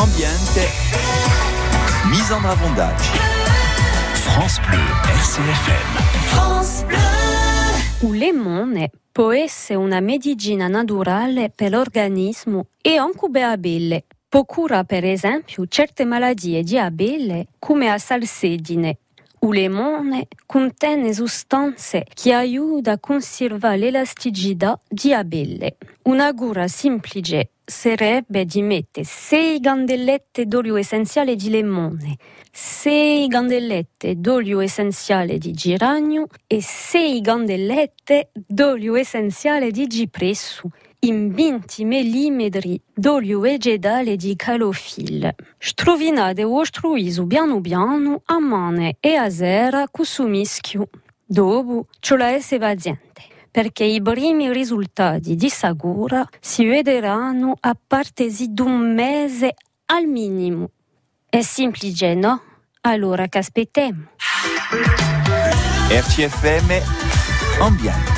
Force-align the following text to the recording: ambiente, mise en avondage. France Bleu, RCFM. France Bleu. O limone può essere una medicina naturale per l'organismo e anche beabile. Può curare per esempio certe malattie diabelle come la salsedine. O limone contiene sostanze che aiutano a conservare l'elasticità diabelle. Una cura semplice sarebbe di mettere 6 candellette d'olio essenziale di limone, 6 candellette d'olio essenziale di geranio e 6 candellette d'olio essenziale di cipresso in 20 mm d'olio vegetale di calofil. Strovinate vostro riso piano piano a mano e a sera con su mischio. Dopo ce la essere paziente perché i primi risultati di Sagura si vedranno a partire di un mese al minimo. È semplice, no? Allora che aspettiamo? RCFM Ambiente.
ambiente, 0.00 0.66
mise 2.08 2.32
en 2.32 2.42
avondage. 2.44 3.04
France 4.14 4.58
Bleu, 4.66 4.80
RCFM. 5.04 5.98
France 6.28 6.84
Bleu. 6.86 8.08
O 8.08 8.12
limone 8.12 8.90
può 9.12 9.30
essere 9.32 9.78
una 9.78 10.00
medicina 10.00 10.68
naturale 10.68 11.52
per 11.54 11.72
l'organismo 11.72 12.68
e 12.80 12.96
anche 12.96 13.28
beabile. 13.28 14.04
Può 14.26 14.44
curare 14.44 14.86
per 14.86 15.04
esempio 15.04 15.66
certe 15.66 16.06
malattie 16.06 16.62
diabelle 16.62 17.48
come 17.58 17.88
la 17.88 17.98
salsedine. 17.98 18.98
O 19.40 19.50
limone 19.50 20.28
contiene 20.46 21.12
sostanze 21.12 22.06
che 22.14 22.32
aiutano 22.32 22.96
a 22.96 22.98
conservare 22.98 23.76
l'elasticità 23.76 24.80
diabelle. 24.88 25.76
Una 26.04 26.32
cura 26.32 26.68
semplice 26.68 27.50
sarebbe 27.70 28.44
di 28.44 28.62
mettere 28.62 29.06
6 29.06 29.60
candellette 29.60 30.46
d'olio 30.46 30.76
essenziale 30.76 31.36
di 31.36 31.48
limone, 31.48 32.16
6 32.50 33.28
candellette 33.28 34.16
d'olio 34.18 34.60
essenziale 34.60 35.38
di 35.38 35.52
geranio 35.52 36.26
e 36.46 36.60
6 36.60 37.20
candellette 37.22 38.30
d'olio 38.34 38.96
essenziale 38.96 39.70
di 39.70 39.88
cipresso 39.88 40.68
in 41.02 41.32
20 41.32 41.84
mm 41.84 42.46
d'olio 42.92 43.38
vegetale 43.38 44.16
di 44.16 44.34
calofil. 44.34 45.32
Strovinate 45.56 46.42
vostro 46.42 46.94
riso 46.94 47.24
piano 47.24 47.60
piano 47.60 48.22
a 48.26 48.38
mano 48.40 48.90
e 48.98 49.14
a 49.14 49.30
sera 49.30 49.86
con 49.88 50.04
su 50.04 50.26
mischio. 50.26 50.90
Dopo 51.24 51.86
ce 52.00 52.16
la 52.16 52.30
essere 52.30 52.58
paziente 52.58 53.38
perché 53.50 53.84
i 53.84 54.00
primi 54.00 54.52
risultati 54.52 55.34
di 55.34 55.48
Sagura 55.48 56.26
si 56.40 56.64
vedranno 56.64 57.54
a 57.58 57.76
partire 57.86 58.46
di 58.48 58.60
un 58.60 58.94
mese 58.94 59.54
al 59.86 60.06
minimo. 60.06 60.70
È 61.28 61.42
semplice, 61.42 62.14
no? 62.14 62.42
Allora 62.82 63.26
che 63.26 63.38
aspettiamo? 63.38 64.08
RCFM 65.90 66.80
Ambiente. 67.60 68.09